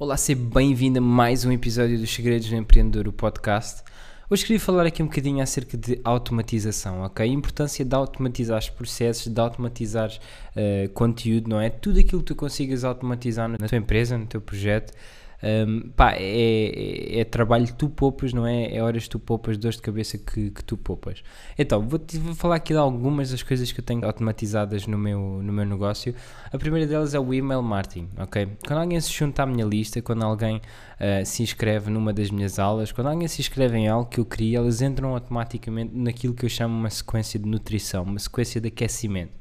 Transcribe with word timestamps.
Olá, 0.00 0.16
seja 0.16 0.40
bem-vindo 0.40 1.00
a 1.00 1.02
mais 1.02 1.44
um 1.44 1.50
episódio 1.50 1.98
dos 1.98 2.14
Segredos 2.14 2.48
do 2.48 2.54
Empreendedor, 2.54 3.08
o 3.08 3.12
podcast. 3.12 3.82
Hoje 4.30 4.44
queria 4.46 4.60
falar 4.60 4.86
aqui 4.86 5.02
um 5.02 5.06
bocadinho 5.06 5.42
acerca 5.42 5.76
de 5.76 6.00
automatização, 6.04 7.00
ok? 7.00 7.28
A 7.28 7.28
importância 7.28 7.84
de 7.84 7.96
automatizar 7.96 8.60
os 8.60 8.70
processos, 8.70 9.26
de 9.26 9.40
automatizar 9.40 10.08
uh, 10.10 10.88
conteúdo, 10.90 11.50
não 11.50 11.60
é? 11.60 11.68
Tudo 11.68 11.98
aquilo 11.98 12.20
que 12.20 12.28
tu 12.28 12.36
consigas 12.36 12.84
automatizar 12.84 13.48
na 13.48 13.56
tua 13.56 13.76
empresa, 13.76 14.16
no 14.16 14.26
teu 14.26 14.40
projeto, 14.40 14.92
um, 15.40 15.90
pá, 15.90 16.14
é, 16.14 16.20
é, 16.20 17.20
é, 17.20 17.24
trabalho 17.24 17.66
que 17.66 17.74
tu 17.74 17.88
poupas, 17.88 18.32
não 18.32 18.46
é? 18.46 18.74
É 18.74 18.82
horas 18.82 19.04
que 19.04 19.10
tu 19.10 19.20
poupas, 19.20 19.56
dores 19.56 19.76
de 19.76 19.82
cabeça 19.82 20.18
que, 20.18 20.50
que 20.50 20.64
tu 20.64 20.76
poupas. 20.76 21.22
Então, 21.56 21.80
vou, 21.80 22.00
vou 22.20 22.34
falar 22.34 22.56
aqui 22.56 22.72
de 22.72 22.78
algumas 22.78 23.30
das 23.30 23.42
coisas 23.42 23.70
que 23.70 23.80
eu 23.80 23.84
tenho 23.84 24.04
automatizadas 24.04 24.86
no 24.86 24.98
meu, 24.98 25.40
no 25.42 25.52
meu 25.52 25.64
negócio. 25.64 26.14
A 26.52 26.58
primeira 26.58 26.86
delas 26.86 27.14
é 27.14 27.20
o 27.20 27.32
email 27.32 27.62
marketing, 27.62 28.08
ok? 28.18 28.48
Quando 28.66 28.80
alguém 28.80 29.00
se 29.00 29.12
junta 29.12 29.44
à 29.44 29.46
minha 29.46 29.64
lista, 29.64 30.02
quando 30.02 30.24
alguém 30.24 30.56
uh, 30.56 31.24
se 31.24 31.42
inscreve 31.42 31.88
numa 31.88 32.12
das 32.12 32.30
minhas 32.30 32.58
aulas, 32.58 32.90
quando 32.90 33.06
alguém 33.06 33.28
se 33.28 33.40
inscreve 33.40 33.76
em 33.76 33.86
algo 33.86 34.10
que 34.10 34.18
eu 34.18 34.24
criei, 34.24 34.56
elas 34.56 34.82
entram 34.82 35.14
automaticamente 35.14 35.94
naquilo 35.94 36.34
que 36.34 36.44
eu 36.44 36.48
chamo 36.48 36.76
uma 36.76 36.90
sequência 36.90 37.38
de 37.38 37.48
nutrição, 37.48 38.02
uma 38.02 38.18
sequência 38.18 38.60
de 38.60 38.68
aquecimento. 38.68 39.38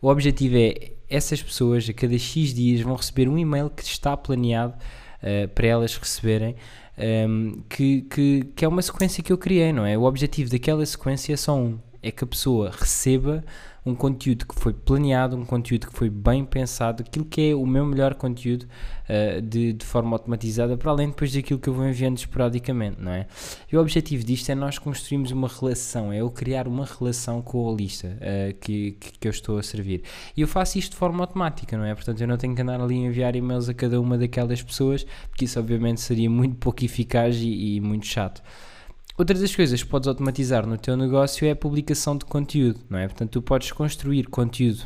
O 0.00 0.08
objetivo 0.08 0.56
é 0.56 0.92
essas 1.10 1.42
pessoas 1.42 1.88
a 1.88 1.92
cada 1.92 2.16
X 2.18 2.54
dias 2.54 2.80
vão 2.80 2.94
receber 2.94 3.28
um 3.28 3.36
e-mail 3.36 3.68
que 3.68 3.82
está 3.82 4.16
planeado 4.16 4.74
uh, 5.22 5.48
para 5.48 5.66
elas 5.66 5.96
receberem, 5.96 6.54
um, 6.96 7.02
ehm, 7.02 7.52
que, 7.68 8.02
que, 8.02 8.44
que 8.56 8.64
é 8.64 8.68
uma 8.68 8.82
sequência 8.82 9.22
que 9.22 9.32
eu 9.32 9.38
criei, 9.38 9.72
não 9.72 9.86
é? 9.86 9.96
O 9.96 10.02
objetivo 10.02 10.50
daquela 10.50 10.84
sequência 10.84 11.32
é 11.32 11.36
só 11.36 11.56
um: 11.56 11.78
é 12.02 12.10
que 12.10 12.24
a 12.24 12.26
pessoa 12.26 12.70
receba 12.70 13.44
um 13.88 13.94
conteúdo 13.94 14.46
que 14.46 14.54
foi 14.54 14.72
planeado, 14.72 15.36
um 15.36 15.44
conteúdo 15.44 15.86
que 15.86 15.92
foi 15.94 16.10
bem 16.10 16.44
pensado, 16.44 17.02
aquilo 17.02 17.24
que 17.24 17.50
é 17.50 17.54
o 17.54 17.64
meu 17.66 17.86
melhor 17.86 18.14
conteúdo 18.14 18.64
uh, 18.64 19.40
de, 19.40 19.72
de, 19.72 19.84
forma 19.84 20.14
automatizada, 20.14 20.76
para 20.76 20.90
além 20.90 21.08
depois 21.08 21.32
daquilo 21.32 21.58
que 21.58 21.68
eu 21.68 21.72
vou 21.72 21.86
enviando 21.86 22.18
esporadicamente, 22.18 23.00
não 23.00 23.12
é? 23.12 23.26
E 23.70 23.76
o 23.76 23.80
objetivo 23.80 24.24
disto 24.24 24.50
é 24.50 24.54
nós 24.54 24.78
construirmos 24.78 25.30
uma 25.30 25.48
relação, 25.48 26.12
é 26.12 26.18
eu 26.18 26.30
criar 26.30 26.68
uma 26.68 26.84
relação 26.84 27.40
com 27.40 27.70
a 27.70 27.74
lista 27.74 28.08
uh, 28.08 28.54
que, 28.58 28.92
que, 28.92 29.18
que, 29.18 29.28
eu 29.28 29.30
estou 29.30 29.58
a 29.58 29.62
servir. 29.62 30.02
E 30.36 30.42
eu 30.42 30.48
faço 30.48 30.78
isto 30.78 30.92
de 30.92 30.98
forma 30.98 31.22
automática, 31.22 31.76
não 31.76 31.84
é? 31.84 31.94
Portanto, 31.94 32.20
eu 32.20 32.28
não 32.28 32.36
tenho 32.36 32.54
que 32.54 32.62
andar 32.62 32.80
ali 32.80 32.94
a 32.94 33.08
enviar 33.08 33.34
e-mails 33.34 33.68
a 33.68 33.74
cada 33.74 34.00
uma 34.00 34.18
daquelas 34.18 34.62
pessoas, 34.62 35.06
porque 35.30 35.46
isso 35.46 35.58
obviamente 35.58 36.00
seria 36.00 36.28
muito 36.28 36.56
pouco 36.56 36.84
eficaz 36.84 37.36
e, 37.36 37.76
e 37.76 37.80
muito 37.80 38.06
chato. 38.06 38.42
Outra 39.18 39.36
das 39.36 39.52
coisas 39.52 39.82
que 39.82 39.88
podes 39.88 40.06
automatizar 40.06 40.64
no 40.64 40.78
teu 40.78 40.96
negócio 40.96 41.44
é 41.44 41.50
a 41.50 41.56
publicação 41.56 42.16
de 42.16 42.24
conteúdo, 42.24 42.78
não 42.88 43.00
é? 43.00 43.08
Portanto, 43.08 43.32
tu 43.32 43.42
podes 43.42 43.72
construir 43.72 44.28
conteúdo 44.28 44.84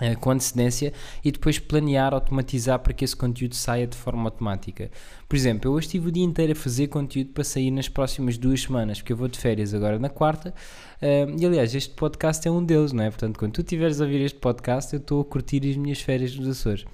uh, 0.00 0.18
com 0.18 0.30
antecedência 0.30 0.94
e 1.22 1.30
depois 1.30 1.58
planear, 1.58 2.14
automatizar 2.14 2.78
para 2.78 2.94
que 2.94 3.04
esse 3.04 3.14
conteúdo 3.14 3.54
saia 3.54 3.86
de 3.86 3.94
forma 3.94 4.24
automática. 4.24 4.90
Por 5.28 5.36
exemplo, 5.36 5.68
eu 5.68 5.74
hoje 5.74 5.88
estive 5.88 6.08
o 6.08 6.10
dia 6.10 6.24
inteiro 6.24 6.52
a 6.52 6.54
fazer 6.54 6.86
conteúdo 6.86 7.32
para 7.32 7.44
sair 7.44 7.70
nas 7.70 7.90
próximas 7.90 8.38
duas 8.38 8.62
semanas, 8.62 9.02
porque 9.02 9.12
eu 9.12 9.18
vou 9.18 9.28
de 9.28 9.38
férias 9.38 9.74
agora 9.74 9.98
na 9.98 10.08
quarta, 10.08 10.54
uh, 11.02 11.38
e 11.38 11.44
aliás, 11.44 11.74
este 11.74 11.92
podcast 11.92 12.48
é 12.48 12.50
um 12.50 12.64
deles, 12.64 12.92
não 12.92 13.04
é? 13.04 13.10
Portanto, 13.10 13.38
quando 13.38 13.52
tu 13.52 13.60
estiveres 13.60 14.00
a 14.00 14.04
ouvir 14.04 14.22
este 14.22 14.38
podcast, 14.38 14.94
eu 14.94 14.98
estou 14.98 15.20
a 15.20 15.24
curtir 15.26 15.60
as 15.68 15.76
minhas 15.76 16.00
férias 16.00 16.34
nos 16.34 16.48
Açores. 16.48 16.86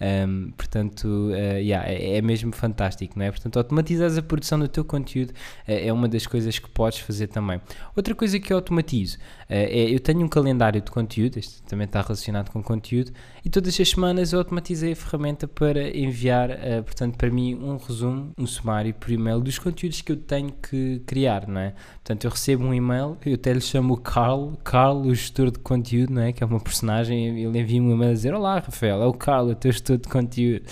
Um, 0.00 0.50
portanto, 0.52 1.04
uh, 1.04 1.58
yeah, 1.58 1.86
é, 1.86 2.16
é, 2.16 2.22
mesmo 2.22 2.52
fantástico, 2.52 3.18
não 3.18 3.26
é? 3.26 3.30
Portanto, 3.30 3.58
automatizares 3.58 4.16
a 4.16 4.22
produção 4.22 4.58
do 4.58 4.66
teu 4.66 4.82
conteúdo 4.82 5.30
uh, 5.30 5.34
é 5.66 5.92
uma 5.92 6.08
das 6.08 6.26
coisas 6.26 6.58
que 6.58 6.70
podes 6.70 7.00
fazer 7.00 7.26
também. 7.26 7.60
Outra 7.94 8.14
coisa 8.14 8.40
que 8.40 8.50
eu 8.50 8.56
automatizo 8.56 9.18
uh, 9.18 9.20
é 9.48 9.90
eu 9.90 10.00
tenho 10.00 10.20
um 10.20 10.28
calendário 10.28 10.80
de 10.80 10.90
conteúdo, 10.90 11.38
este 11.38 11.62
também 11.64 11.84
está 11.84 12.00
relacionado 12.00 12.50
com 12.50 12.62
conteúdo, 12.62 13.12
e 13.44 13.50
todas 13.50 13.78
as 13.78 13.88
semanas 13.90 14.32
eu 14.32 14.38
automatizei 14.38 14.92
a 14.92 14.96
ferramenta 14.96 15.46
para 15.46 15.96
enviar, 15.96 16.50
portanto, 16.84 17.16
para 17.16 17.30
mim, 17.30 17.54
um 17.54 17.76
resumo, 17.76 18.32
um 18.38 18.46
sumário 18.46 18.94
por 18.94 19.10
e-mail 19.10 19.40
dos 19.40 19.58
conteúdos 19.58 20.00
que 20.00 20.12
eu 20.12 20.16
tenho 20.16 20.52
que 20.52 21.02
criar, 21.06 21.46
não 21.46 21.60
é? 21.60 21.74
Portanto, 21.94 22.24
eu 22.24 22.30
recebo 22.30 22.64
um 22.64 22.74
e-mail, 22.74 23.16
eu 23.24 23.34
até 23.34 23.52
lhe 23.52 23.60
chamo 23.60 23.96
Carl, 23.96 24.52
Carl, 24.62 25.00
o 25.00 25.14
gestor 25.14 25.50
de 25.50 25.58
conteúdo, 25.58 26.12
não 26.12 26.22
é? 26.22 26.32
Que 26.32 26.42
é 26.42 26.46
uma 26.46 26.60
personagem, 26.60 27.42
ele 27.42 27.58
envia 27.58 27.82
um 27.82 27.92
e-mail 27.92 28.10
a 28.10 28.14
dizer: 28.14 28.34
Olá, 28.34 28.58
Rafael, 28.58 29.02
é 29.02 29.06
o 29.06 29.12
Carl, 29.12 29.48
o 29.48 29.54
teu 29.54 29.72
gestor 29.72 29.89
de 29.98 30.08
conteúdo. 30.08 30.64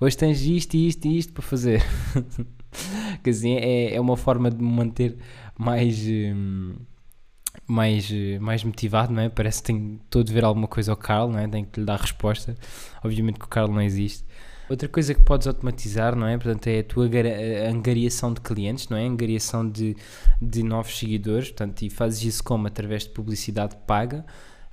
Hoje 0.00 0.16
tens 0.16 0.42
isto, 0.42 0.74
isto 0.74 1.06
e 1.06 1.18
isto 1.18 1.32
para 1.32 1.42
fazer. 1.42 1.82
Quer 3.22 3.30
dizer, 3.30 3.62
é, 3.62 3.94
é 3.94 4.00
uma 4.00 4.16
forma 4.16 4.50
de 4.50 4.62
me 4.62 4.70
manter 4.70 5.16
mais. 5.58 5.98
Hum, 6.06 6.74
mais, 7.66 8.10
mais 8.40 8.62
motivado, 8.62 9.12
não 9.12 9.22
é? 9.22 9.28
Parece 9.28 9.60
que 9.60 9.66
tenho 9.66 9.98
todo 10.08 10.26
de 10.26 10.32
ver 10.32 10.44
alguma 10.44 10.68
coisa 10.68 10.92
ao 10.92 10.96
Carl, 10.96 11.30
não 11.30 11.38
é? 11.38 11.48
Tenho 11.48 11.66
que 11.66 11.80
lhe 11.80 11.86
dar 11.86 11.98
resposta. 11.98 12.54
Obviamente 13.02 13.38
que 13.38 13.44
o 13.44 13.48
Carl 13.48 13.68
não 13.68 13.82
existe. 13.82 14.24
Outra 14.68 14.88
coisa 14.88 15.14
que 15.14 15.22
podes 15.22 15.46
automatizar, 15.46 16.16
não 16.16 16.26
é? 16.26 16.36
Portanto, 16.36 16.66
é 16.66 16.80
a 16.80 16.84
tua 16.84 17.08
angariação 17.70 18.32
de 18.32 18.40
clientes, 18.40 18.88
não 18.88 18.96
é? 18.96 19.06
Angariação 19.06 19.68
de, 19.68 19.96
de 20.42 20.62
novos 20.62 20.98
seguidores, 20.98 21.48
portanto, 21.48 21.82
e 21.82 21.90
fazes 21.90 22.22
isso 22.24 22.42
como? 22.42 22.66
Através 22.66 23.04
de 23.04 23.10
publicidade 23.10 23.76
paga. 23.86 24.24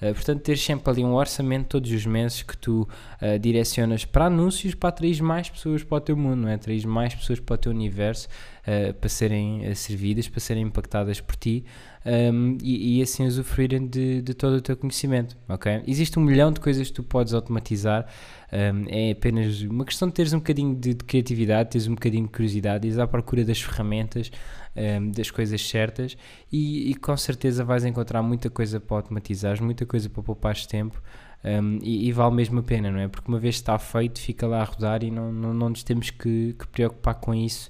Uh, 0.04 0.14
portanto, 0.14 0.42
ter 0.42 0.58
sempre 0.58 0.90
ali 0.92 1.04
um 1.04 1.14
orçamento 1.14 1.68
todos 1.68 1.92
os 1.92 2.06
meses 2.06 2.42
que 2.42 2.58
tu 2.58 2.82
uh, 3.22 3.40
direcionas 3.40 4.04
para 4.04 4.26
anúncios 4.26 4.76
para 4.76 4.90
atrair 4.90 5.22
mais 5.22 5.50
pessoas 5.50 5.84
para 5.84 5.98
o 5.98 6.02
teu 6.02 6.18
mundo, 6.18 6.48
é? 6.48 6.56
Atrair 6.56 6.86
mais 6.86 7.16
pessoas 7.16 7.40
para 7.40 7.54
o 7.54 7.58
teu 7.58 7.72
universo 7.72 8.28
uh, 8.68 8.94
para 8.94 9.10
serem 9.10 9.74
servidas, 9.76 10.28
para 10.28 10.40
serem 10.40 10.64
impactadas 10.64 11.22
por 11.22 11.36
ti 11.36 11.64
um, 12.06 12.58
e, 12.62 13.00
e, 13.00 13.02
assim 13.02 13.26
usufruírem 13.26 13.88
de, 13.88 14.22
de, 14.22 14.34
todo 14.34 14.58
o 14.58 14.62
teu 14.62 14.76
conhecimento, 14.76 15.38
ok? 15.48 15.84
Existe 15.88 16.20
um 16.20 16.22
milhão 16.22 16.52
de 16.52 16.60
coisas 16.60 16.88
que 16.88 16.94
tu 16.94 17.04
podes 17.04 17.34
automatizar, 17.34 18.06
um, 18.52 18.86
é 18.90 19.12
apenas 19.12 19.62
uma 19.62 19.86
questão 19.86 20.10
de 20.10 20.14
teres 20.14 20.34
um 20.34 20.40
bocadinho 20.40 20.76
de, 20.76 20.94
de 20.94 21.04
criatividade, 21.04 21.72
teres 21.72 21.88
um 21.88 21.96
bocadinho 21.96 22.26
de 22.26 22.32
curiosidade, 22.32 22.88
ires 22.88 23.00
à 23.00 23.08
procura 23.08 23.46
das 23.46 23.62
ferramentas, 23.62 24.32
um, 24.76 25.12
das 25.12 25.32
coisas 25.32 25.62
certas 25.66 26.18
e, 26.52 26.92
e, 26.92 26.96
com 26.96 27.16
certeza 27.16 27.64
vais 27.64 27.86
encontrar 27.86 28.22
muita 28.22 28.50
coisa 28.50 28.80
para 28.80 28.98
automatizar, 28.98 29.62
muita 29.64 29.86
para 30.10 30.24
poupar 30.24 30.56
tempo. 30.66 31.02
Um, 31.44 31.80
e, 31.82 32.08
e, 32.08 32.12
vale 32.14 32.34
mesmo 32.36 32.60
a 32.60 32.64
pena, 32.64 32.90
não 32.90 33.00
é? 33.00 33.08
Porque 33.08 33.28
uma 33.28 33.40
vez 33.40 33.56
está 33.56 33.78
feito, 33.78 34.20
fica 34.20 34.48
lá 34.48 34.62
a 34.62 34.64
rodar 34.64 35.04
e 35.04 35.12
não, 35.12 35.32
não, 35.32 35.54
não 35.54 35.70
nos 35.70 35.84
temos 35.84 36.10
que, 36.10 36.56
que 36.58 36.68
preocupar 36.68 37.16
com 37.16 37.34
isso 37.34 37.70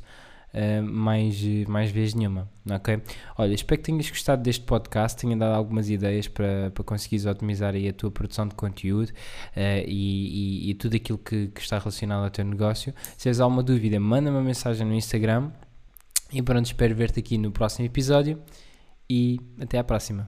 uh, 0.53 0.84
mais, 0.84 1.41
mais 1.67 1.89
vezes 1.89 2.13
nenhuma, 2.13 2.47
ok? 2.69 3.01
Olha, 3.35 3.53
espero 3.53 3.81
que 3.81 3.85
tenhas 3.85 4.07
gostado 4.09 4.44
deste 4.44 4.63
podcast, 4.63 5.19
tenha 5.19 5.35
dado 5.35 5.56
algumas 5.56 5.89
ideias 5.89 6.28
para, 6.28 6.69
para 6.72 6.84
conseguires 6.84 7.25
otimizar 7.25 7.73
aí 7.73 7.89
a 7.89 7.94
tua 7.94 8.11
produção 8.11 8.47
de 8.47 8.53
conteúdo 8.53 9.09
uh, 9.09 9.84
e, 9.88 10.67
e, 10.67 10.69
e, 10.69 10.73
tudo 10.75 10.95
aquilo 10.95 11.17
que, 11.17 11.47
que, 11.47 11.61
está 11.61 11.79
relacionado 11.79 12.23
ao 12.23 12.29
teu 12.29 12.45
negócio. 12.45 12.94
Se 13.17 13.23
tens 13.23 13.40
alguma 13.40 13.63
dúvida, 13.63 14.00
manda-me 14.00 14.38
uma 14.38 14.44
mensagem 14.44 14.85
no 14.85 14.94
Instagram 14.94 15.51
e 16.31 16.41
pronto, 16.44 16.66
espero 16.66 16.95
ver-te 16.95 17.19
aqui 17.19 17.40
no 17.40 17.51
próximo 17.51 17.85
episódio 17.88 18.40
e 19.09 19.40
até 19.59 19.79
à 19.79 19.84
próxima. 19.84 20.22